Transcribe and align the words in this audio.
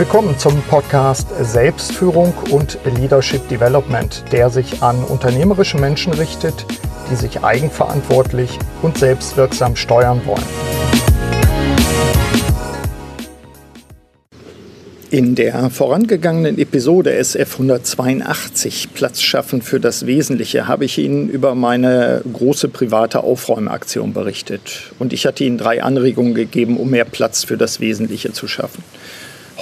Willkommen 0.00 0.38
zum 0.38 0.62
Podcast 0.62 1.28
Selbstführung 1.42 2.32
und 2.50 2.78
Leadership 2.98 3.46
Development, 3.50 4.24
der 4.32 4.48
sich 4.48 4.82
an 4.82 5.04
unternehmerische 5.04 5.76
Menschen 5.76 6.14
richtet, 6.14 6.64
die 7.10 7.16
sich 7.16 7.44
eigenverantwortlich 7.44 8.58
und 8.80 8.96
selbstwirksam 8.96 9.76
steuern 9.76 10.22
wollen. 10.24 10.42
In 15.10 15.34
der 15.34 15.68
vorangegangenen 15.68 16.56
Episode 16.56 17.12
SF 17.12 17.60
182 17.60 18.94
Platz 18.94 19.20
schaffen 19.20 19.60
für 19.60 19.80
das 19.80 20.06
Wesentliche 20.06 20.66
habe 20.66 20.86
ich 20.86 20.96
Ihnen 20.96 21.28
über 21.28 21.54
meine 21.54 22.22
große 22.32 22.68
private 22.68 23.22
Aufräumaktion 23.22 24.14
berichtet. 24.14 24.92
Und 24.98 25.12
ich 25.12 25.26
hatte 25.26 25.44
Ihnen 25.44 25.58
drei 25.58 25.82
Anregungen 25.82 26.32
gegeben, 26.32 26.78
um 26.78 26.88
mehr 26.88 27.04
Platz 27.04 27.44
für 27.44 27.58
das 27.58 27.80
Wesentliche 27.80 28.32
zu 28.32 28.48
schaffen. 28.48 28.82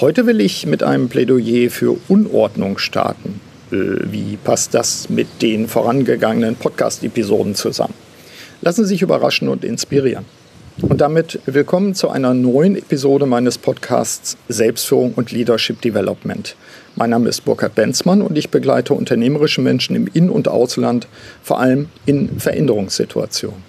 Heute 0.01 0.25
will 0.25 0.39
ich 0.39 0.65
mit 0.65 0.81
einem 0.81 1.09
Plädoyer 1.09 1.69
für 1.69 1.97
Unordnung 2.07 2.77
starten. 2.77 3.41
Äh, 3.69 3.75
wie 4.09 4.37
passt 4.41 4.73
das 4.73 5.09
mit 5.09 5.41
den 5.41 5.67
vorangegangenen 5.67 6.55
Podcast-Episoden 6.55 7.53
zusammen? 7.53 7.93
Lassen 8.61 8.85
Sie 8.85 8.91
sich 8.91 9.01
überraschen 9.01 9.49
und 9.49 9.65
inspirieren. 9.65 10.23
Und 10.81 11.01
damit 11.01 11.41
willkommen 11.45 11.95
zu 11.95 12.07
einer 12.07 12.33
neuen 12.33 12.77
Episode 12.77 13.25
meines 13.25 13.57
Podcasts 13.57 14.37
Selbstführung 14.47 15.15
und 15.15 15.33
Leadership 15.33 15.81
Development. 15.81 16.55
Mein 16.95 17.09
Name 17.09 17.27
ist 17.27 17.43
Burkhard 17.43 17.75
Benzmann 17.75 18.21
und 18.21 18.37
ich 18.37 18.49
begleite 18.49 18.93
unternehmerische 18.93 19.59
Menschen 19.59 19.97
im 19.97 20.07
In- 20.13 20.29
und 20.29 20.47
Ausland, 20.47 21.09
vor 21.43 21.59
allem 21.59 21.89
in 22.05 22.39
Veränderungssituationen. 22.39 23.68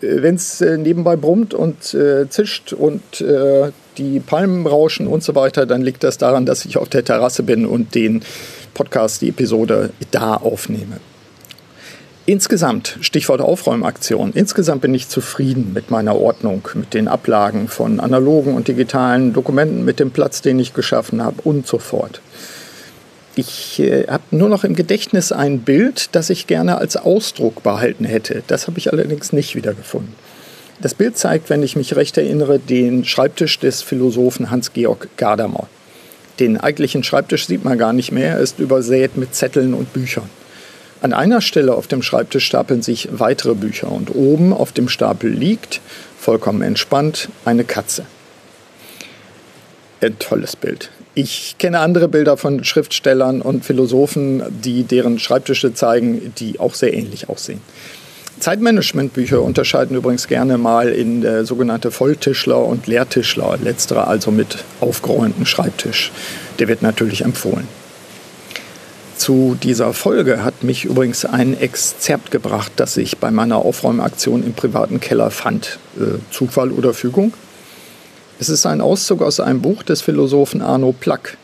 Wenn 0.00 0.34
es 0.34 0.60
äh, 0.60 0.78
nebenbei 0.78 1.16
brummt 1.16 1.52
und 1.52 1.94
äh, 1.94 2.28
zischt 2.28 2.72
und 2.72 3.20
äh, 3.20 3.70
die 3.98 4.20
Palmen 4.20 4.66
rauschen 4.66 5.06
und 5.06 5.22
so 5.22 5.34
weiter, 5.34 5.66
dann 5.66 5.82
liegt 5.82 6.04
das 6.04 6.16
daran, 6.16 6.46
dass 6.46 6.64
ich 6.64 6.78
auf 6.78 6.88
der 6.88 7.04
Terrasse 7.04 7.42
bin 7.42 7.66
und 7.66 7.94
den 7.94 8.22
Podcast, 8.72 9.20
die 9.20 9.28
Episode 9.28 9.90
da 10.10 10.34
aufnehme. 10.34 11.00
Insgesamt, 12.26 12.96
Stichwort 13.00 13.40
Aufräumaktion, 13.40 14.32
insgesamt 14.32 14.82
bin 14.82 14.94
ich 14.94 15.08
zufrieden 15.08 15.72
mit 15.74 15.90
meiner 15.90 16.16
Ordnung, 16.16 16.68
mit 16.74 16.94
den 16.94 17.08
Ablagen 17.08 17.66
von 17.66 17.98
analogen 17.98 18.54
und 18.54 18.68
digitalen 18.68 19.32
Dokumenten, 19.32 19.84
mit 19.84 19.98
dem 19.98 20.12
Platz, 20.12 20.40
den 20.40 20.58
ich 20.58 20.72
geschaffen 20.72 21.24
habe 21.24 21.42
und 21.42 21.66
so 21.66 21.78
fort. 21.78 22.20
Ich 23.40 23.80
äh, 23.80 24.06
habe 24.06 24.24
nur 24.32 24.50
noch 24.50 24.64
im 24.64 24.74
Gedächtnis 24.74 25.32
ein 25.32 25.60
Bild, 25.60 26.10
das 26.12 26.28
ich 26.28 26.46
gerne 26.46 26.76
als 26.76 26.98
Ausdruck 26.98 27.62
behalten 27.62 28.04
hätte. 28.04 28.42
Das 28.48 28.66
habe 28.66 28.78
ich 28.78 28.92
allerdings 28.92 29.32
nicht 29.32 29.54
wiedergefunden. 29.54 30.14
Das 30.82 30.92
Bild 30.92 31.16
zeigt, 31.16 31.48
wenn 31.48 31.62
ich 31.62 31.74
mich 31.74 31.96
recht 31.96 32.18
erinnere, 32.18 32.58
den 32.58 33.06
Schreibtisch 33.06 33.58
des 33.58 33.80
Philosophen 33.80 34.50
Hans-Georg 34.50 35.08
Gadamer. 35.16 35.68
Den 36.38 36.58
eigentlichen 36.58 37.02
Schreibtisch 37.02 37.46
sieht 37.46 37.64
man 37.64 37.78
gar 37.78 37.94
nicht 37.94 38.12
mehr, 38.12 38.32
er 38.32 38.40
ist 38.40 38.58
übersät 38.58 39.16
mit 39.16 39.34
Zetteln 39.34 39.72
und 39.72 39.94
Büchern. 39.94 40.28
An 41.00 41.14
einer 41.14 41.40
Stelle 41.40 41.74
auf 41.74 41.86
dem 41.86 42.02
Schreibtisch 42.02 42.44
stapeln 42.44 42.82
sich 42.82 43.08
weitere 43.10 43.54
Bücher 43.54 43.90
und 43.90 44.14
oben 44.14 44.52
auf 44.52 44.72
dem 44.72 44.90
Stapel 44.90 45.30
liegt, 45.30 45.80
vollkommen 46.18 46.60
entspannt, 46.60 47.30
eine 47.46 47.64
Katze. 47.64 48.04
Ein 50.02 50.18
tolles 50.18 50.56
Bild. 50.56 50.90
Ich 51.14 51.56
kenne 51.58 51.80
andere 51.80 52.08
Bilder 52.08 52.36
von 52.36 52.62
Schriftstellern 52.62 53.42
und 53.42 53.64
Philosophen, 53.64 54.42
die 54.62 54.84
deren 54.84 55.18
Schreibtische 55.18 55.74
zeigen, 55.74 56.32
die 56.38 56.60
auch 56.60 56.74
sehr 56.74 56.94
ähnlich 56.94 57.28
aussehen. 57.28 57.60
Zeitmanagementbücher 58.38 59.42
unterscheiden 59.42 59.96
übrigens 59.96 60.26
gerne 60.26 60.56
mal 60.56 60.88
in 60.88 61.24
äh, 61.24 61.44
sogenannte 61.44 61.90
Volltischler 61.90 62.64
und 62.64 62.86
Leertischler, 62.86 63.58
letztere 63.62 64.06
also 64.06 64.30
mit 64.30 64.64
aufgeräumtem 64.80 65.44
Schreibtisch. 65.44 66.10
Der 66.58 66.68
wird 66.68 66.80
natürlich 66.80 67.22
empfohlen. 67.22 67.68
Zu 69.16 69.58
dieser 69.62 69.92
Folge 69.92 70.42
hat 70.42 70.62
mich 70.62 70.86
übrigens 70.86 71.26
ein 71.26 71.60
Exzerpt 71.60 72.30
gebracht, 72.30 72.72
das 72.76 72.96
ich 72.96 73.18
bei 73.18 73.30
meiner 73.30 73.56
Aufräumaktion 73.56 74.42
im 74.42 74.54
privaten 74.54 75.00
Keller 75.00 75.30
fand. 75.30 75.78
Äh, 75.98 76.18
Zufall 76.30 76.70
oder 76.70 76.94
Fügung? 76.94 77.34
Es 78.40 78.48
ist 78.48 78.64
ein 78.64 78.80
Auszug 78.80 79.20
aus 79.20 79.38
einem 79.38 79.60
Buch 79.60 79.82
des 79.82 80.00
Philosophen 80.00 80.62
Arno 80.62 80.94
Plack, 80.98 81.36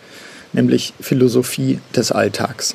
nämlich 0.54 0.94
Philosophie 0.98 1.78
des 1.94 2.10
Alltags. 2.10 2.74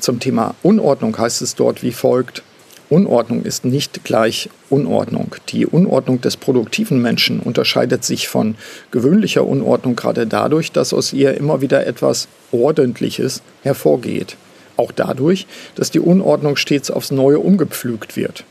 Zum 0.00 0.20
Thema 0.20 0.54
Unordnung 0.62 1.16
heißt 1.16 1.40
es 1.40 1.54
dort 1.54 1.82
wie 1.82 1.92
folgt. 1.92 2.42
Unordnung 2.90 3.42
ist 3.44 3.64
nicht 3.64 4.04
gleich 4.04 4.50
Unordnung. 4.68 5.34
Die 5.48 5.64
Unordnung 5.64 6.20
des 6.20 6.36
produktiven 6.36 7.00
Menschen 7.00 7.40
unterscheidet 7.40 8.04
sich 8.04 8.28
von 8.28 8.54
gewöhnlicher 8.90 9.46
Unordnung 9.46 9.96
gerade 9.96 10.26
dadurch, 10.26 10.70
dass 10.70 10.92
aus 10.92 11.14
ihr 11.14 11.34
immer 11.34 11.62
wieder 11.62 11.86
etwas 11.86 12.28
Ordentliches 12.50 13.40
hervorgeht. 13.62 14.36
Auch 14.76 14.92
dadurch, 14.92 15.46
dass 15.74 15.90
die 15.90 16.00
Unordnung 16.00 16.56
stets 16.56 16.90
aufs 16.90 17.10
Neue 17.10 17.38
umgepflügt 17.38 18.14
wird. 18.14 18.44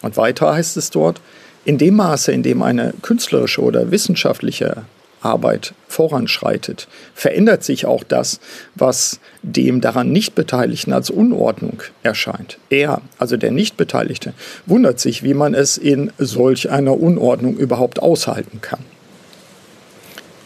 Und 0.00 0.16
weiter 0.16 0.52
heißt 0.52 0.76
es 0.76 0.90
dort, 0.90 1.20
in 1.64 1.78
dem 1.78 1.94
Maße, 1.94 2.32
in 2.32 2.42
dem 2.42 2.62
eine 2.62 2.92
künstlerische 3.02 3.62
oder 3.62 3.90
wissenschaftliche 3.90 4.84
Arbeit 5.20 5.74
voranschreitet, 5.88 6.88
verändert 7.14 7.62
sich 7.62 7.86
auch 7.86 8.02
das, 8.02 8.40
was 8.74 9.20
dem 9.42 9.80
daran 9.80 10.10
nicht 10.10 10.34
Beteiligten 10.34 10.92
als 10.92 11.10
Unordnung 11.10 11.82
erscheint. 12.02 12.58
Er, 12.70 13.02
also 13.18 13.36
der 13.36 13.52
Nichtbeteiligte, 13.52 14.34
wundert 14.66 14.98
sich, 14.98 15.22
wie 15.22 15.34
man 15.34 15.54
es 15.54 15.78
in 15.78 16.12
solch 16.18 16.70
einer 16.70 16.98
Unordnung 16.98 17.56
überhaupt 17.56 18.00
aushalten 18.00 18.60
kann. 18.60 18.80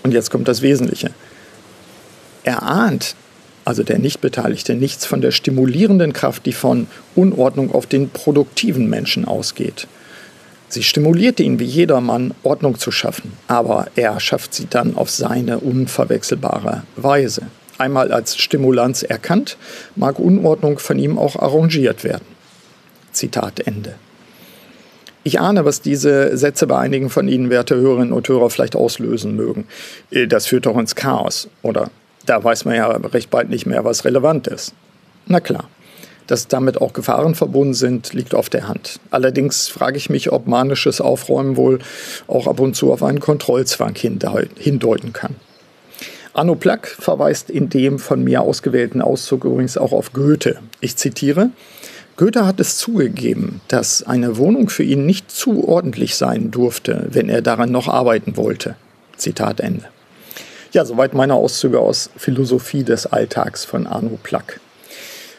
Und 0.02 0.12
jetzt 0.12 0.30
kommt 0.30 0.46
das 0.46 0.62
Wesentliche. 0.62 1.10
Er 2.44 2.62
ahnt, 2.62 3.16
also 3.64 3.82
der 3.82 3.98
Nichtbeteiligte, 3.98 4.74
nichts 4.74 5.04
von 5.04 5.20
der 5.20 5.32
stimulierenden 5.32 6.12
Kraft, 6.12 6.46
die 6.46 6.52
von 6.52 6.86
Unordnung 7.16 7.72
auf 7.74 7.86
den 7.86 8.10
produktiven 8.10 8.88
Menschen 8.88 9.24
ausgeht. 9.24 9.88
Sie 10.76 10.82
stimuliert 10.82 11.40
ihn 11.40 11.58
wie 11.58 11.64
jedermann, 11.64 12.34
Ordnung 12.42 12.78
zu 12.78 12.90
schaffen, 12.90 13.32
aber 13.48 13.86
er 13.96 14.20
schafft 14.20 14.52
sie 14.52 14.66
dann 14.68 14.94
auf 14.94 15.08
seine 15.08 15.60
unverwechselbare 15.60 16.82
Weise. 16.96 17.46
Einmal 17.78 18.12
als 18.12 18.36
Stimulanz 18.36 19.02
erkannt, 19.02 19.56
mag 19.94 20.18
Unordnung 20.18 20.78
von 20.78 20.98
ihm 20.98 21.16
auch 21.16 21.36
arrangiert 21.36 22.04
werden. 22.04 22.26
Zitat 23.12 23.60
Ende. 23.60 23.94
Ich 25.24 25.40
ahne, 25.40 25.64
was 25.64 25.80
diese 25.80 26.36
Sätze 26.36 26.66
bei 26.66 26.76
einigen 26.76 27.08
von 27.08 27.26
Ihnen, 27.26 27.48
werte 27.48 27.76
Hörerinnen 27.76 28.12
und 28.12 28.28
Hörer, 28.28 28.50
vielleicht 28.50 28.76
auslösen 28.76 29.34
mögen. 29.34 29.66
Das 30.28 30.46
führt 30.46 30.66
doch 30.66 30.76
ins 30.76 30.94
Chaos. 30.94 31.48
Oder 31.62 31.90
da 32.26 32.44
weiß 32.44 32.66
man 32.66 32.74
ja 32.74 32.88
recht 32.88 33.30
bald 33.30 33.48
nicht 33.48 33.64
mehr, 33.64 33.82
was 33.86 34.04
relevant 34.04 34.46
ist. 34.46 34.74
Na 35.24 35.40
klar. 35.40 35.70
Dass 36.26 36.48
damit 36.48 36.80
auch 36.80 36.92
Gefahren 36.92 37.34
verbunden 37.34 37.74
sind, 37.74 38.12
liegt 38.12 38.34
auf 38.34 38.48
der 38.48 38.68
Hand. 38.68 38.98
Allerdings 39.10 39.68
frage 39.68 39.96
ich 39.96 40.10
mich, 40.10 40.32
ob 40.32 40.46
manisches 40.46 41.00
Aufräumen 41.00 41.56
wohl 41.56 41.78
auch 42.26 42.46
ab 42.46 42.58
und 42.60 42.74
zu 42.74 42.92
auf 42.92 43.02
einen 43.02 43.20
Kontrollzwang 43.20 43.94
hindeuten 43.94 45.12
kann. 45.12 45.36
Arno 46.32 46.54
Plack 46.54 46.88
verweist 46.88 47.48
in 47.48 47.70
dem 47.70 47.98
von 47.98 48.22
mir 48.22 48.42
ausgewählten 48.42 49.00
Auszug 49.00 49.44
übrigens 49.44 49.78
auch 49.78 49.92
auf 49.92 50.12
Goethe. 50.12 50.58
Ich 50.80 50.96
zitiere, 50.96 51.50
Goethe 52.16 52.46
hat 52.46 52.60
es 52.60 52.76
zugegeben, 52.76 53.60
dass 53.68 54.02
eine 54.02 54.36
Wohnung 54.36 54.68
für 54.68 54.82
ihn 54.82 55.06
nicht 55.06 55.30
zu 55.30 55.66
ordentlich 55.66 56.16
sein 56.16 56.50
durfte, 56.50 57.06
wenn 57.10 57.28
er 57.28 57.40
daran 57.40 57.70
noch 57.70 57.88
arbeiten 57.88 58.36
wollte. 58.36 58.76
Zitat 59.16 59.60
Ende. 59.60 59.84
Ja, 60.72 60.84
soweit 60.84 61.14
meine 61.14 61.34
Auszüge 61.34 61.80
aus 61.80 62.10
Philosophie 62.16 62.84
des 62.84 63.06
Alltags 63.06 63.64
von 63.64 63.86
Arno 63.86 64.18
Plack. 64.22 64.60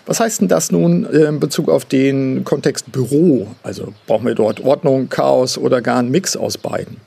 Was 0.07 0.21
heißt 0.21 0.39
denn 0.39 0.47
das 0.47 0.71
nun 0.71 1.03
in 1.05 1.41
Bezug 1.41 1.69
auf 1.69 1.83
den 1.83 2.45
Kontext 2.45 2.91
Büro? 2.93 3.47
Also 3.61 3.93
brauchen 4.07 4.25
wir 4.25 4.35
dort 4.35 4.61
Ordnung, 4.61 5.09
Chaos 5.09 5.57
oder 5.57 5.81
gar 5.81 5.99
einen 5.99 6.11
Mix 6.11 6.37
aus 6.37 6.57
beiden? 6.57 6.97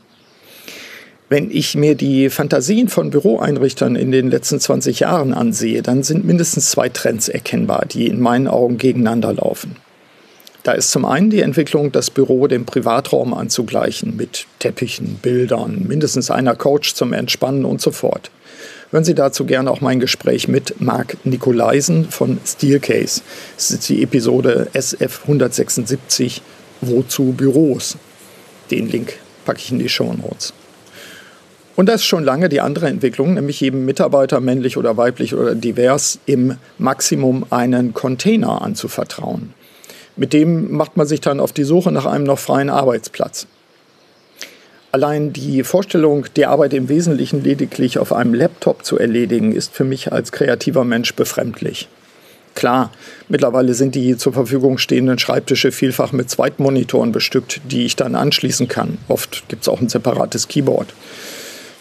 Wenn 1.30 1.50
ich 1.50 1.74
mir 1.76 1.94
die 1.94 2.28
Fantasien 2.28 2.88
von 2.88 3.08
Büroeinrichtern 3.08 3.96
in 3.96 4.12
den 4.12 4.30
letzten 4.30 4.60
20 4.60 5.00
Jahren 5.00 5.32
ansehe, 5.32 5.80
dann 5.80 6.02
sind 6.02 6.26
mindestens 6.26 6.70
zwei 6.70 6.90
Trends 6.90 7.28
erkennbar, 7.28 7.86
die 7.86 8.06
in 8.06 8.20
meinen 8.20 8.48
Augen 8.48 8.76
gegeneinander 8.76 9.32
laufen. 9.32 9.76
Da 10.62 10.72
ist 10.72 10.90
zum 10.90 11.06
einen 11.06 11.30
die 11.30 11.40
Entwicklung, 11.40 11.92
das 11.92 12.10
Büro 12.10 12.48
dem 12.48 12.66
Privatraum 12.66 13.32
anzugleichen, 13.32 14.14
mit 14.16 14.46
Teppichen, 14.58 15.20
Bildern, 15.22 15.86
mindestens 15.88 16.30
einer 16.30 16.54
Couch 16.54 16.92
zum 16.92 17.14
Entspannen 17.14 17.64
und 17.64 17.80
so 17.80 17.92
fort. 17.92 18.30
Hören 18.92 19.04
Sie 19.04 19.14
dazu 19.14 19.44
gerne 19.44 19.70
auch 19.70 19.80
mein 19.80 20.00
Gespräch 20.00 20.48
mit 20.48 20.80
Marc 20.80 21.16
Nikolaisen 21.24 22.10
von 22.10 22.40
Steelcase. 22.44 23.22
Das 23.54 23.70
ist 23.70 23.88
die 23.88 24.02
Episode 24.02 24.66
SF 24.72 25.20
176 25.22 26.42
Wozu 26.80 27.32
Büros? 27.32 27.96
Den 28.72 28.88
Link 28.88 29.12
packe 29.44 29.60
ich 29.60 29.70
in 29.70 29.78
die 29.78 29.88
Show 29.88 30.12
Notes. 30.12 30.52
Und 31.76 31.88
das 31.88 32.00
ist 32.00 32.06
schon 32.06 32.24
lange 32.24 32.48
die 32.48 32.60
andere 32.60 32.88
Entwicklung, 32.88 33.34
nämlich 33.34 33.60
jedem 33.60 33.84
Mitarbeiter, 33.84 34.40
männlich 34.40 34.76
oder 34.76 34.96
weiblich 34.96 35.36
oder 35.36 35.54
divers, 35.54 36.18
im 36.26 36.56
Maximum 36.78 37.46
einen 37.50 37.94
Container 37.94 38.60
anzuvertrauen. 38.60 39.54
Mit 40.16 40.32
dem 40.32 40.72
macht 40.72 40.96
man 40.96 41.06
sich 41.06 41.20
dann 41.20 41.38
auf 41.38 41.52
die 41.52 41.62
Suche 41.62 41.92
nach 41.92 42.06
einem 42.06 42.24
noch 42.24 42.40
freien 42.40 42.70
Arbeitsplatz. 42.70 43.46
Allein 44.92 45.32
die 45.32 45.62
Vorstellung, 45.62 46.26
die 46.34 46.46
Arbeit 46.46 46.74
im 46.74 46.88
Wesentlichen 46.88 47.44
lediglich 47.44 47.98
auf 47.98 48.12
einem 48.12 48.34
Laptop 48.34 48.84
zu 48.84 48.98
erledigen, 48.98 49.52
ist 49.52 49.72
für 49.72 49.84
mich 49.84 50.12
als 50.12 50.32
kreativer 50.32 50.84
Mensch 50.84 51.14
befremdlich. 51.14 51.88
Klar, 52.56 52.90
mittlerweile 53.28 53.74
sind 53.74 53.94
die 53.94 54.16
zur 54.16 54.32
Verfügung 54.32 54.78
stehenden 54.78 55.18
Schreibtische 55.18 55.70
vielfach 55.70 56.10
mit 56.10 56.28
Zweitmonitoren 56.28 57.12
bestückt, 57.12 57.60
die 57.70 57.86
ich 57.86 57.94
dann 57.94 58.16
anschließen 58.16 58.66
kann. 58.66 58.98
Oft 59.06 59.48
gibt 59.48 59.62
es 59.62 59.68
auch 59.68 59.80
ein 59.80 59.88
separates 59.88 60.48
Keyboard. 60.48 60.88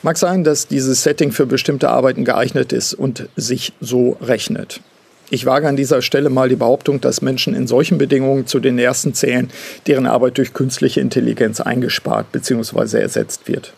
Mag 0.03 0.17
sein, 0.17 0.43
dass 0.43 0.67
dieses 0.67 1.03
Setting 1.03 1.31
für 1.31 1.47
bestimmte 1.47 1.89
Arbeiten 1.89 2.23
geeignet 2.23 2.71
ist 2.71 2.93
und 2.93 3.27
sich 3.35 3.73
so 3.81 4.17
rechnet. 4.21 4.81
Ich 5.31 5.45
wage 5.45 5.67
an 5.67 5.75
dieser 5.75 6.01
Stelle 6.01 6.29
mal 6.29 6.49
die 6.49 6.55
Behauptung, 6.55 7.01
dass 7.01 7.21
Menschen 7.21 7.53
in 7.53 7.67
solchen 7.67 7.99
Bedingungen 7.99 8.47
zu 8.47 8.59
den 8.59 8.79
ersten 8.79 9.13
zählen, 9.13 9.49
deren 9.85 10.07
Arbeit 10.07 10.37
durch 10.39 10.53
künstliche 10.53 11.01
Intelligenz 11.01 11.61
eingespart 11.61 12.31
bzw. 12.31 12.99
ersetzt 12.99 13.47
wird. 13.47 13.73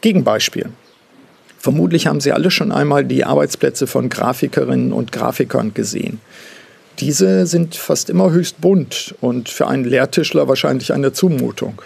Gegenbeispiel. 0.00 0.70
Vermutlich 1.58 2.08
haben 2.08 2.20
Sie 2.20 2.32
alle 2.32 2.50
schon 2.50 2.72
einmal 2.72 3.04
die 3.04 3.24
Arbeitsplätze 3.24 3.86
von 3.86 4.08
Grafikerinnen 4.10 4.92
und 4.92 5.12
Grafikern 5.12 5.72
gesehen. 5.72 6.20
Diese 6.98 7.46
sind 7.46 7.74
fast 7.74 8.10
immer 8.10 8.30
höchst 8.30 8.60
bunt 8.60 9.14
und 9.20 9.48
für 9.48 9.66
einen 9.66 9.84
Lehrtischler 9.84 10.46
wahrscheinlich 10.48 10.92
eine 10.92 11.12
Zumutung. 11.12 11.80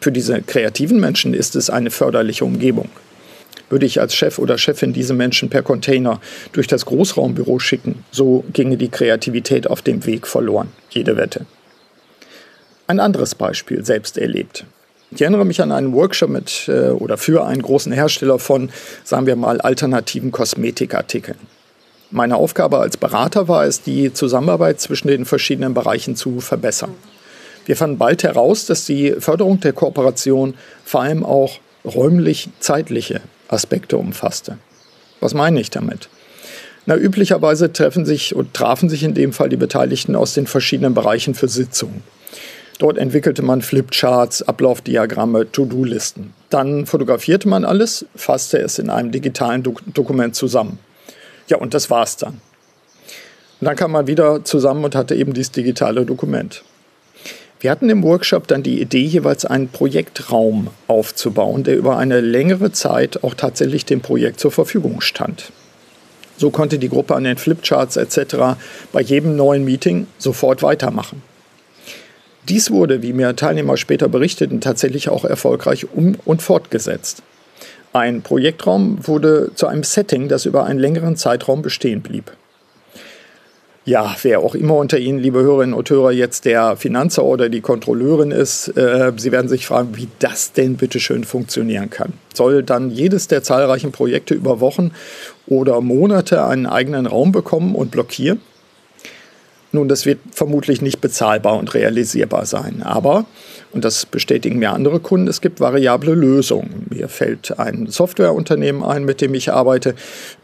Für 0.00 0.12
diese 0.12 0.42
kreativen 0.42 1.00
Menschen 1.00 1.34
ist 1.34 1.56
es 1.56 1.70
eine 1.70 1.90
förderliche 1.90 2.44
Umgebung. 2.44 2.90
Würde 3.68 3.86
ich 3.86 4.00
als 4.00 4.14
Chef 4.14 4.38
oder 4.38 4.58
Chefin 4.58 4.92
diese 4.92 5.14
Menschen 5.14 5.50
per 5.50 5.62
Container 5.62 6.20
durch 6.52 6.66
das 6.66 6.86
Großraumbüro 6.86 7.58
schicken, 7.58 8.04
so 8.10 8.44
ginge 8.52 8.76
die 8.76 8.88
Kreativität 8.88 9.68
auf 9.68 9.82
dem 9.82 10.06
Weg 10.06 10.26
verloren. 10.26 10.68
Jede 10.90 11.16
Wette. 11.16 11.46
Ein 12.86 13.00
anderes 13.00 13.34
Beispiel, 13.34 13.84
selbst 13.84 14.16
erlebt. 14.16 14.64
Ich 15.10 15.20
erinnere 15.20 15.44
mich 15.44 15.60
an 15.62 15.72
einen 15.72 15.92
Workshop 15.92 16.30
mit 16.30 16.68
äh, 16.68 16.90
oder 16.90 17.16
für 17.16 17.44
einen 17.44 17.62
großen 17.62 17.92
Hersteller 17.92 18.38
von, 18.38 18.70
sagen 19.04 19.26
wir 19.26 19.36
mal, 19.36 19.60
alternativen 19.60 20.32
Kosmetikartikeln. 20.32 21.38
Meine 22.10 22.36
Aufgabe 22.36 22.78
als 22.78 22.96
Berater 22.96 23.48
war 23.48 23.64
es, 23.64 23.82
die 23.82 24.12
Zusammenarbeit 24.12 24.80
zwischen 24.80 25.08
den 25.08 25.24
verschiedenen 25.24 25.74
Bereichen 25.74 26.14
zu 26.14 26.40
verbessern. 26.40 26.94
Wir 27.64 27.76
fanden 27.76 27.98
bald 27.98 28.22
heraus, 28.22 28.66
dass 28.66 28.84
die 28.84 29.12
Förderung 29.18 29.58
der 29.58 29.72
Kooperation 29.72 30.54
vor 30.84 31.02
allem 31.02 31.24
auch 31.24 31.58
räumlich-zeitliche 31.84 33.20
Aspekte 33.48 33.96
umfasste. 33.96 34.58
Was 35.20 35.34
meine 35.34 35.60
ich 35.60 35.70
damit? 35.70 36.08
Na, 36.86 36.96
üblicherweise 36.96 37.72
treffen 37.72 38.04
sich 38.06 38.34
und 38.34 38.54
trafen 38.54 38.88
sich 38.88 39.02
in 39.02 39.14
dem 39.14 39.32
Fall 39.32 39.48
die 39.48 39.56
Beteiligten 39.56 40.14
aus 40.14 40.34
den 40.34 40.46
verschiedenen 40.46 40.94
Bereichen 40.94 41.34
für 41.34 41.48
Sitzungen. 41.48 42.02
Dort 42.78 42.98
entwickelte 42.98 43.42
man 43.42 43.62
Flipcharts, 43.62 44.42
Ablaufdiagramme, 44.42 45.50
To-Do-Listen. 45.50 46.34
Dann 46.50 46.86
fotografierte 46.86 47.48
man 47.48 47.64
alles, 47.64 48.04
fasste 48.14 48.58
es 48.58 48.78
in 48.78 48.90
einem 48.90 49.10
digitalen 49.10 49.62
Dok 49.62 49.82
Dokument 49.94 50.36
zusammen. 50.36 50.78
Ja, 51.48 51.56
und 51.56 51.74
das 51.74 51.90
war's 51.90 52.16
dann. 52.18 52.40
Und 53.60 53.64
dann 53.64 53.76
kam 53.76 53.92
man 53.92 54.06
wieder 54.06 54.44
zusammen 54.44 54.84
und 54.84 54.94
hatte 54.94 55.14
eben 55.14 55.32
dieses 55.32 55.52
digitale 55.52 56.04
Dokument. 56.04 56.62
Wir 57.66 57.72
hatten 57.72 57.90
im 57.90 58.04
Workshop 58.04 58.46
dann 58.46 58.62
die 58.62 58.80
Idee, 58.80 59.02
jeweils 59.02 59.44
einen 59.44 59.66
Projektraum 59.66 60.68
aufzubauen, 60.86 61.64
der 61.64 61.76
über 61.76 61.98
eine 61.98 62.20
längere 62.20 62.70
Zeit 62.70 63.24
auch 63.24 63.34
tatsächlich 63.34 63.84
dem 63.84 64.02
Projekt 64.02 64.38
zur 64.38 64.52
Verfügung 64.52 65.00
stand. 65.00 65.50
So 66.36 66.50
konnte 66.50 66.78
die 66.78 66.88
Gruppe 66.88 67.16
an 67.16 67.24
den 67.24 67.38
Flipcharts 67.38 67.96
etc. 67.96 68.56
bei 68.92 69.00
jedem 69.00 69.34
neuen 69.34 69.64
Meeting 69.64 70.06
sofort 70.16 70.62
weitermachen. 70.62 71.22
Dies 72.48 72.70
wurde, 72.70 73.02
wie 73.02 73.12
mir 73.12 73.34
Teilnehmer 73.34 73.76
später 73.76 74.08
berichteten, 74.08 74.60
tatsächlich 74.60 75.08
auch 75.08 75.24
erfolgreich 75.24 75.88
um 75.92 76.14
und 76.24 76.42
fortgesetzt. 76.42 77.24
Ein 77.92 78.22
Projektraum 78.22 79.04
wurde 79.08 79.50
zu 79.56 79.66
einem 79.66 79.82
Setting, 79.82 80.28
das 80.28 80.46
über 80.46 80.66
einen 80.66 80.78
längeren 80.78 81.16
Zeitraum 81.16 81.62
bestehen 81.62 82.00
blieb. 82.00 82.30
Ja, 83.86 84.16
wer 84.22 84.40
auch 84.40 84.56
immer 84.56 84.74
unter 84.74 84.98
Ihnen, 84.98 85.20
liebe 85.20 85.38
Hörerinnen 85.38 85.72
und 85.72 85.88
Hörer, 85.88 86.10
jetzt 86.10 86.44
der 86.44 86.76
Finanzer 86.76 87.22
oder 87.22 87.48
die 87.48 87.60
Kontrolleurin 87.60 88.32
ist, 88.32 88.76
äh, 88.76 89.12
Sie 89.16 89.30
werden 89.30 89.48
sich 89.48 89.64
fragen, 89.64 89.96
wie 89.96 90.08
das 90.18 90.50
denn 90.52 90.74
bitte 90.74 90.98
schön 90.98 91.22
funktionieren 91.22 91.88
kann. 91.88 92.14
Soll 92.34 92.64
dann 92.64 92.90
jedes 92.90 93.28
der 93.28 93.44
zahlreichen 93.44 93.92
Projekte 93.92 94.34
über 94.34 94.58
Wochen 94.58 94.90
oder 95.46 95.80
Monate 95.80 96.44
einen 96.44 96.66
eigenen 96.66 97.06
Raum 97.06 97.30
bekommen 97.30 97.76
und 97.76 97.92
blockieren? 97.92 98.40
Nun, 99.76 99.88
das 99.88 100.06
wird 100.06 100.20
vermutlich 100.32 100.80
nicht 100.80 101.02
bezahlbar 101.02 101.58
und 101.58 101.74
realisierbar 101.74 102.46
sein. 102.46 102.82
Aber, 102.82 103.26
und 103.72 103.84
das 103.84 104.06
bestätigen 104.06 104.58
mir 104.58 104.70
andere 104.70 105.00
Kunden, 105.00 105.28
es 105.28 105.42
gibt 105.42 105.60
variable 105.60 106.14
Lösungen. 106.14 106.86
Mir 106.88 107.10
fällt 107.10 107.58
ein 107.58 107.86
Softwareunternehmen 107.86 108.82
ein, 108.82 109.04
mit 109.04 109.20
dem 109.20 109.34
ich 109.34 109.52
arbeite, 109.52 109.94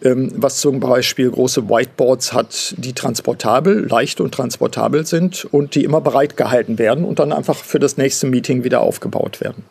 ähm, 0.02 0.30
was 0.36 0.58
zum 0.58 0.80
Beispiel 0.80 1.30
große 1.30 1.70
Whiteboards 1.70 2.34
hat, 2.34 2.74
die 2.76 2.92
transportabel, 2.92 3.88
leicht 3.88 4.20
und 4.20 4.34
transportabel 4.34 5.06
sind 5.06 5.46
und 5.46 5.76
die 5.76 5.84
immer 5.84 6.02
bereit 6.02 6.36
gehalten 6.36 6.78
werden 6.78 7.06
und 7.06 7.18
dann 7.18 7.32
einfach 7.32 7.56
für 7.56 7.78
das 7.78 7.96
nächste 7.96 8.26
Meeting 8.26 8.64
wieder 8.64 8.82
aufgebaut 8.82 9.40
werden. 9.40 9.64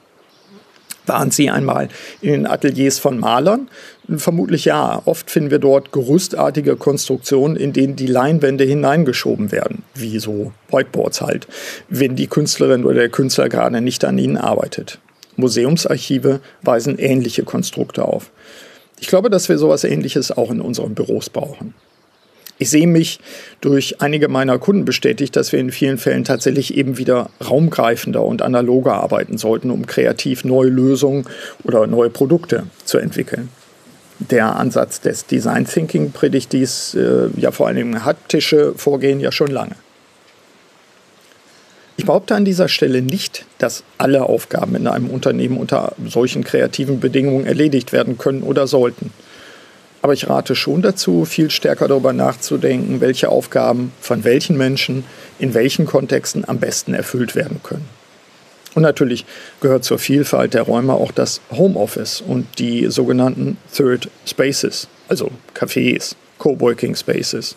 Waren 1.06 1.31
Sie 1.31 1.50
einmal 1.50 1.89
in 2.21 2.31
den 2.31 2.48
Ateliers 2.48 3.00
von 3.00 3.19
Malern? 3.19 3.69
Vermutlich 4.18 4.65
ja. 4.65 5.01
Oft 5.06 5.31
finden 5.31 5.51
wir 5.51 5.59
dort 5.59 5.92
gerüstartige 5.92 6.75
Konstruktionen, 6.75 7.56
in 7.56 7.74
denen 7.74 7.95
die 7.95 8.07
Leinwände 8.07 8.63
hineingeschoben 8.63 9.51
werden, 9.51 9.83
wie 9.95 10.19
so 10.19 10.51
Whiteboards 10.69 11.21
halt, 11.21 11.48
wenn 11.89 12.15
die 12.15 12.27
Künstlerin 12.27 12.86
oder 12.86 12.95
der 12.95 13.09
Künstler 13.09 13.50
gerade 13.50 13.81
nicht 13.81 14.06
an 14.06 14.18
ihnen 14.18 14.38
arbeitet. 14.38 15.00
Museumsarchive 15.38 16.42
weisen 16.62 17.00
ähnliche 17.00 17.44
Konstrukte 17.44 18.06
auf. 18.06 18.31
Ich 19.00 19.07
glaube, 19.07 19.30
dass 19.30 19.50
wir 19.50 19.57
sowas 19.57 19.83
Ähnliches 19.83 20.31
auch 20.31 20.51
in 20.51 20.62
unseren 20.62 20.94
Büros 20.94 21.30
brauchen. 21.30 21.74
Ich 22.62 22.69
sehe 22.69 22.86
mich 22.86 23.19
durch 23.60 24.02
einige 24.02 24.28
meiner 24.28 24.60
Kunden 24.60 24.86
bestätigt, 24.86 25.36
dass 25.36 25.52
wir 25.52 25.58
in 25.58 25.72
vielen 25.72 25.98
Fällen 25.98 26.24
tatsächlich 26.24 26.78
eben 26.78 27.00
wieder 27.00 27.31
raumgreifender 27.44 28.24
und 28.24 28.44
analoger 28.44 28.94
arbeiten 28.94 29.40
sollten, 29.40 29.72
um 29.72 29.88
kreativ 29.88 30.46
neue 30.46 30.69
Lösungen 30.69 31.25
oder 31.63 31.88
neue 31.88 32.12
Produkte 32.12 32.68
zu 32.86 33.00
entwickeln. 33.00 33.50
Der 34.19 34.58
Ansatz 34.58 35.02
des 35.02 35.25
Design 35.25 35.66
Thinking 35.66 36.12
predigt 36.12 36.54
dies 36.54 36.94
äh, 36.94 37.30
ja 37.36 37.50
vor 37.50 37.66
allem 37.66 38.06
haptische 38.06 38.74
Vorgehen 38.75 39.19
ja 39.19 39.31
schon 39.31 39.50
lange. 39.50 39.74
Ich 41.98 42.06
behaupte 42.06 42.36
an 42.36 42.46
dieser 42.46 42.68
Stelle 42.68 43.02
nicht, 43.02 43.46
dass 43.57 43.84
alle 43.98 44.22
Aufgaben 44.22 44.75
in 44.75 44.86
einem 44.86 45.10
Unternehmen 45.10 45.57
unter 45.57 45.96
solchen 46.07 46.44
kreativen 46.44 47.00
Bedingungen 47.00 47.47
erledigt 47.47 47.92
werden 47.92 48.19
können 48.19 48.44
oder 48.44 48.68
sollten. 48.68 49.12
Aber 50.02 50.14
ich 50.14 50.28
rate 50.28 50.56
schon 50.56 50.81
dazu, 50.81 51.26
viel 51.26 51.52
stärker 51.52 51.88
darüber 51.88 52.14
nachzudenken, 52.14 53.02
welche 53.02 53.30
Aufgaben 53.30 53.92
von 54.02 54.24
welchen 54.24 54.58
Menschen 54.58 55.04
in 55.38 55.54
welchen 55.54 55.86
Kontexten 55.86 56.48
am 56.48 56.60
besten 56.60 56.94
erfüllt 56.94 57.36
werden 57.36 57.62
können. 57.64 57.88
Und 58.74 58.84
natürlich 58.84 59.26
gehört 59.60 59.84
zur 59.84 60.00
Vielfalt 60.00 60.54
der 60.54 60.64
Räume 60.64 60.94
auch 60.94 61.12
das 61.12 61.42
Homeoffice 61.52 62.22
und 62.22 62.48
die 62.58 62.88
sogenannten 62.90 63.58
Third 63.76 64.10
Spaces, 64.26 64.88
also 65.10 65.30
Cafés, 65.54 66.16
Coworking 66.38 66.96
Spaces, 66.96 67.56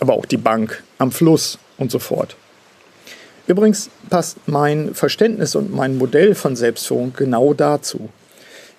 aber 0.00 0.14
auch 0.14 0.24
die 0.24 0.38
Bank 0.38 0.82
am 0.98 1.12
Fluss 1.12 1.58
und 1.76 1.90
so 1.90 1.98
fort. 1.98 2.36
Übrigens 3.46 3.90
passt 4.10 4.38
mein 4.46 4.94
Verständnis 4.94 5.54
und 5.54 5.72
mein 5.72 5.98
Modell 5.98 6.34
von 6.34 6.56
Selbstführung 6.56 7.12
genau 7.14 7.54
dazu. 7.54 8.08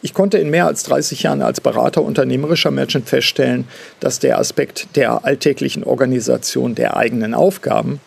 Ich 0.02 0.14
konnte 0.14 0.38
in 0.38 0.50
mehr 0.50 0.68
als 0.68 0.84
30 0.84 1.24
Jahren 1.24 1.42
als 1.42 1.60
Berater 1.60 2.04
unternehmerischer 2.04 2.70
Menschen 2.70 3.04
feststellen, 3.04 3.68
dass 4.00 4.20
der 4.20 4.38
Aspekt 4.38 4.96
der 4.96 5.26
alltäglichen 5.26 5.84
Organisation 5.84 6.76
der 6.76 6.96
eigenen 6.96 7.34
Aufgaben 7.34 8.00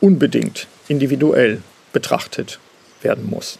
unbedingt 0.00 0.68
individuell 0.86 1.60
betrachtet 1.92 2.60
werden 3.02 3.28
muss. 3.28 3.58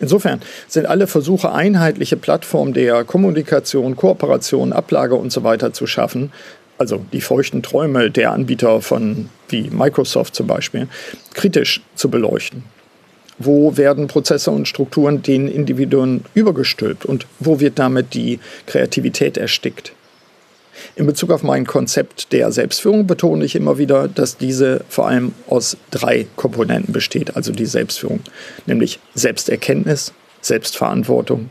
Insofern 0.00 0.40
sind 0.66 0.86
alle 0.86 1.06
Versuche, 1.06 1.52
einheitliche 1.52 2.16
Plattformen 2.16 2.72
der 2.72 3.04
Kommunikation, 3.04 3.94
Kooperation, 3.94 4.72
Ablage 4.72 5.16
usw. 5.16 5.58
So 5.60 5.68
zu 5.68 5.86
schaffen, 5.86 6.32
also 6.76 7.04
die 7.12 7.20
feuchten 7.20 7.62
Träume 7.62 8.10
der 8.10 8.32
Anbieter 8.32 8.80
von 8.82 9.28
wie 9.48 9.70
Microsoft 9.70 10.34
zum 10.34 10.48
Beispiel, 10.48 10.88
kritisch 11.34 11.82
zu 11.94 12.10
beleuchten. 12.10 12.64
Wo 13.44 13.76
werden 13.76 14.06
Prozesse 14.06 14.50
und 14.50 14.68
Strukturen 14.68 15.22
den 15.22 15.48
Individuen 15.48 16.24
übergestülpt 16.34 17.04
und 17.04 17.26
wo 17.40 17.60
wird 17.60 17.78
damit 17.78 18.14
die 18.14 18.38
Kreativität 18.66 19.36
erstickt? 19.36 19.92
In 20.94 21.06
Bezug 21.06 21.30
auf 21.30 21.42
mein 21.42 21.66
Konzept 21.66 22.32
der 22.32 22.52
Selbstführung 22.52 23.06
betone 23.06 23.44
ich 23.44 23.56
immer 23.56 23.78
wieder, 23.78 24.08
dass 24.08 24.36
diese 24.36 24.84
vor 24.88 25.08
allem 25.08 25.32
aus 25.48 25.76
drei 25.90 26.26
Komponenten 26.36 26.92
besteht, 26.92 27.36
also 27.36 27.52
die 27.52 27.66
Selbstführung, 27.66 28.20
nämlich 28.66 29.00
Selbsterkenntnis, 29.14 30.12
Selbstverantwortung 30.40 31.50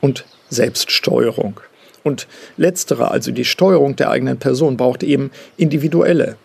und 0.00 0.24
Selbststeuerung. 0.50 1.60
Und 2.02 2.26
letztere, 2.56 3.10
also 3.10 3.30
die 3.30 3.44
Steuerung 3.44 3.96
der 3.96 4.10
eigenen 4.10 4.38
Person, 4.38 4.76
braucht 4.76 5.02
eben 5.02 5.30
individuelle, 5.56 6.36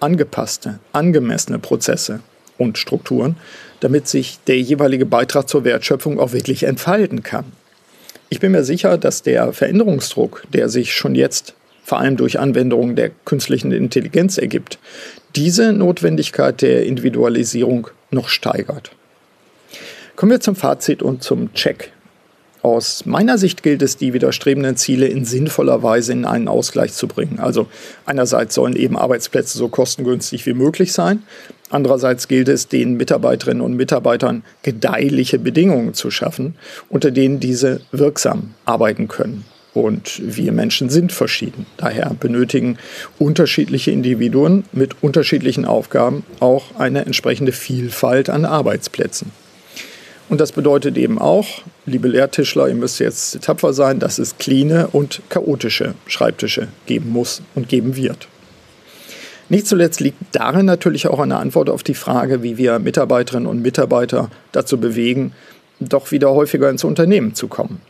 angepasste, 0.00 0.80
angemessene 0.92 1.58
Prozesse 1.58 2.20
und 2.58 2.78
Strukturen, 2.78 3.36
damit 3.80 4.08
sich 4.08 4.38
der 4.46 4.60
jeweilige 4.60 5.06
Beitrag 5.06 5.48
zur 5.48 5.64
Wertschöpfung 5.64 6.18
auch 6.18 6.32
wirklich 6.32 6.64
entfalten 6.64 7.22
kann. 7.22 7.44
Ich 8.28 8.40
bin 8.40 8.52
mir 8.52 8.64
sicher, 8.64 8.98
dass 8.98 9.22
der 9.22 9.52
Veränderungsdruck, 9.52 10.44
der 10.52 10.68
sich 10.68 10.94
schon 10.94 11.14
jetzt 11.14 11.54
vor 11.84 11.98
allem 11.98 12.16
durch 12.16 12.38
Anwendungen 12.40 12.96
der 12.96 13.10
künstlichen 13.24 13.70
Intelligenz 13.70 14.38
ergibt, 14.38 14.78
diese 15.36 15.72
Notwendigkeit 15.72 16.62
der 16.62 16.86
Individualisierung 16.86 17.88
noch 18.10 18.28
steigert. 18.28 18.90
Kommen 20.16 20.32
wir 20.32 20.40
zum 20.40 20.56
Fazit 20.56 21.02
und 21.02 21.22
zum 21.22 21.52
Check. 21.54 21.92
Aus 22.62 23.04
meiner 23.04 23.36
Sicht 23.36 23.62
gilt 23.62 23.82
es, 23.82 23.98
die 23.98 24.14
widerstrebenden 24.14 24.76
Ziele 24.76 25.06
in 25.06 25.26
sinnvoller 25.26 25.82
Weise 25.82 26.12
in 26.12 26.24
einen 26.24 26.48
Ausgleich 26.48 26.94
zu 26.94 27.06
bringen. 27.06 27.38
Also 27.38 27.66
einerseits 28.06 28.54
sollen 28.54 28.74
eben 28.74 28.96
Arbeitsplätze 28.96 29.58
so 29.58 29.68
kostengünstig 29.68 30.46
wie 30.46 30.54
möglich 30.54 30.94
sein, 30.94 31.24
andererseits 31.70 32.28
gilt 32.28 32.48
es, 32.48 32.68
den 32.68 32.96
Mitarbeiterinnen 32.96 33.60
und 33.60 33.74
Mitarbeitern 33.74 34.42
gedeihliche 34.62 35.38
Bedingungen 35.38 35.94
zu 35.94 36.10
schaffen, 36.10 36.54
unter 36.88 37.10
denen 37.10 37.40
diese 37.40 37.80
wirksam 37.92 38.54
arbeiten 38.64 39.08
können. 39.08 39.44
Und 39.74 40.22
wir 40.24 40.52
Menschen 40.52 40.88
sind 40.88 41.10
verschieden. 41.10 41.66
Daher 41.76 42.14
benötigen 42.18 42.78
unterschiedliche 43.18 43.90
Individuen 43.90 44.64
mit 44.72 45.02
unterschiedlichen 45.02 45.64
Aufgaben 45.64 46.24
auch 46.38 46.76
eine 46.78 47.04
entsprechende 47.04 47.50
Vielfalt 47.50 48.30
an 48.30 48.44
Arbeitsplätzen. 48.44 49.32
Und 50.28 50.40
das 50.40 50.52
bedeutet 50.52 50.96
eben 50.96 51.18
auch, 51.18 51.62
liebe 51.86 52.08
Lehrtischler, 52.08 52.68
ihr 52.68 52.74
müsst 52.74 52.98
jetzt 52.98 53.42
tapfer 53.42 53.74
sein, 53.74 53.98
dass 53.98 54.18
es 54.18 54.38
cleane 54.38 54.86
und 54.88 55.20
chaotische 55.28 55.94
Schreibtische 56.06 56.68
geben 56.86 57.10
muss 57.10 57.42
und 57.54 57.68
geben 57.68 57.96
wird. 57.96 58.28
Nicht 59.48 59.66
zuletzt 59.66 60.00
liegt 60.00 60.16
darin 60.32 60.66
natürlich 60.66 61.06
auch 61.06 61.18
eine 61.18 61.36
Antwort 61.36 61.68
auf 61.68 61.82
die 61.82 61.94
Frage, 61.94 62.42
wie 62.42 62.56
wir 62.56 62.78
Mitarbeiterinnen 62.78 63.46
und 63.46 63.62
Mitarbeiter 63.62 64.30
dazu 64.52 64.78
bewegen, 64.78 65.32
doch 65.80 66.12
wieder 66.12 66.30
häufiger 66.30 66.70
ins 66.70 66.84
Unternehmen 66.84 67.34
zu 67.34 67.48
kommen. 67.48 67.80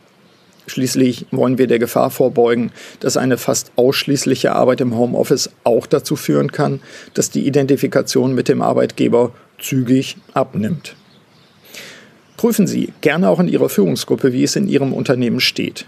Schließlich 0.67 1.27
wollen 1.31 1.57
wir 1.57 1.67
der 1.67 1.79
Gefahr 1.79 2.09
vorbeugen, 2.09 2.71
dass 2.99 3.17
eine 3.17 3.37
fast 3.37 3.71
ausschließliche 3.75 4.51
Arbeit 4.53 4.81
im 4.81 4.97
Homeoffice 4.97 5.51
auch 5.63 5.85
dazu 5.85 6.15
führen 6.15 6.51
kann, 6.51 6.81
dass 7.13 7.29
die 7.29 7.45
Identifikation 7.45 8.33
mit 8.33 8.47
dem 8.47 8.61
Arbeitgeber 8.61 9.31
zügig 9.59 10.17
abnimmt. 10.33 10.95
Prüfen 12.35 12.67
Sie 12.67 12.91
gerne 13.01 13.29
auch 13.29 13.39
in 13.39 13.47
Ihrer 13.47 13.69
Führungsgruppe, 13.69 14.33
wie 14.33 14.43
es 14.43 14.55
in 14.55 14.67
Ihrem 14.67 14.91
Unternehmen 14.91 15.39
steht. 15.39 15.85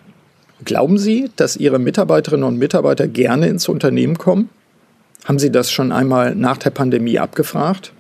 Glauben 0.64 0.98
Sie, 0.98 1.30
dass 1.36 1.58
Ihre 1.58 1.80
Mitarbeiterinnen 1.80 2.48
und 2.48 2.58
Mitarbeiter 2.58 3.08
gerne 3.08 3.48
ins 3.48 3.68
Unternehmen 3.68 4.18
kommen? 4.18 4.50
Haben 5.28 5.40
Sie 5.40 5.52
das 5.52 5.72
schon 5.72 5.92
einmal 5.92 6.34
nach 6.34 6.58
der 6.58 6.72
Pandemie 6.72 7.20
abgefragt? 7.20 7.92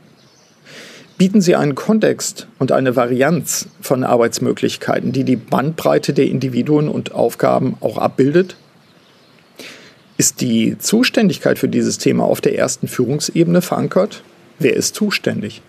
bieten 1.17 1.41
sie 1.41 1.55
einen 1.55 1.75
Kontext 1.75 2.48
und 2.60 2.72
eine 2.72 2.96
Varianz 2.96 3.67
von 3.81 4.03
Arbeitsmöglichkeiten, 4.03 5.12
die 5.12 5.24
die 5.24 5.36
Bandbreite 5.36 6.13
der 6.13 6.27
Individuen 6.27 6.89
und 6.89 7.12
Aufgaben 7.12 7.75
auch 7.81 7.98
abbildet? 7.98 8.55
Ist 10.17 10.41
die 10.41 10.77
Zuständigkeit 10.77 11.60
für 11.60 11.67
dieses 11.67 11.98
Thema 11.98 12.24
auf 12.24 12.41
der 12.41 12.57
ersten 12.57 12.88
Führungsebene 12.88 13.62
verankert? 13.62 14.24
Wer 14.60 14.75
ist 14.75 14.96
zuständig? 14.96 15.62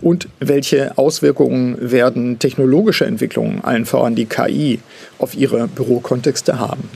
Und 0.00 0.28
welche 0.40 0.98
Auswirkungen 0.98 1.76
werden 1.78 2.38
technologische 2.38 3.06
Entwicklungen, 3.06 3.62
allen 3.62 3.86
voran 3.86 4.14
die 4.14 4.26
KI, 4.26 4.80
auf 5.18 5.34
ihre 5.34 5.68
Bürokontexte 5.68 6.58
haben? 6.58 6.88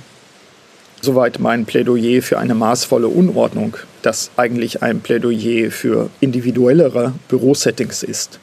Soweit 1.01 1.39
mein 1.39 1.67
Plädoyer 1.67 2.23
für 2.23 2.39
eine 2.39 2.55
maßvolle 2.55 3.09
Unordnung, 3.09 3.77
das 4.03 4.31
eigentlich 4.37 4.83
ein 4.83 5.01
Plädoyer 5.01 5.71
für 5.71 6.11
individuellere 6.21 7.13
Bürosettings 7.29 8.03
ist. 8.03 8.41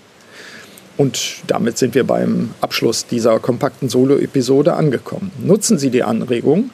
Und 0.95 1.37
damit 1.47 1.77
sind 1.77 1.95
wir 1.95 2.03
beim 2.03 2.51
Abschluss 2.61 3.07
dieser 3.07 3.39
kompakten 3.39 3.89
Solo-Episode 3.89 4.73
angekommen. 4.73 5.31
Nutzen 5.43 5.79
Sie 5.79 5.89
die 5.89 6.03
Anregung, 6.03 6.69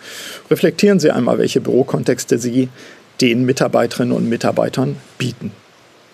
reflektieren 0.51 0.99
Sie 0.99 1.11
einmal, 1.11 1.37
welche 1.37 1.61
Bürokontexte 1.61 2.37
Sie 2.37 2.67
den 3.21 3.45
Mitarbeiterinnen 3.45 4.15
und 4.15 4.27
Mitarbeitern 4.27 4.97
bieten. 5.17 5.51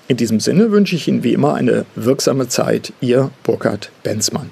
In 0.07 0.17
diesem 0.17 0.39
Sinne 0.39 0.72
wünsche 0.72 0.95
ich 0.95 1.07
Ihnen 1.07 1.24
wie 1.24 1.34
immer 1.34 1.55
eine 1.55 1.86
wirksame 1.95 2.48
Zeit. 2.48 2.93
Ihr 3.01 3.31
Burkhard 3.43 3.89
Benzmann. 4.03 4.51